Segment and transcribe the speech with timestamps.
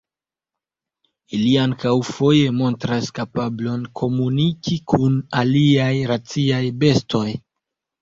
[1.39, 7.27] Ili ankaŭ foje montras kapablon komuniki kun aliaj raciaj bestoj.